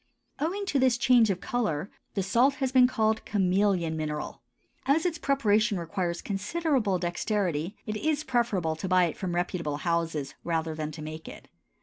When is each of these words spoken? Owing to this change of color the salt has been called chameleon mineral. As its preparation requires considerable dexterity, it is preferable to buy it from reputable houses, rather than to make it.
Owing 0.39 0.65
to 0.65 0.79
this 0.79 0.97
change 0.97 1.29
of 1.29 1.41
color 1.41 1.91
the 2.15 2.23
salt 2.23 2.55
has 2.55 2.71
been 2.71 2.87
called 2.87 3.23
chameleon 3.23 3.95
mineral. 3.95 4.41
As 4.87 5.05
its 5.05 5.19
preparation 5.19 5.77
requires 5.77 6.23
considerable 6.23 6.97
dexterity, 6.97 7.75
it 7.85 7.97
is 7.97 8.23
preferable 8.23 8.75
to 8.77 8.87
buy 8.87 9.03
it 9.03 9.15
from 9.15 9.35
reputable 9.35 9.77
houses, 9.77 10.33
rather 10.43 10.73
than 10.73 10.89
to 10.93 11.03
make 11.03 11.27
it. 11.27 11.49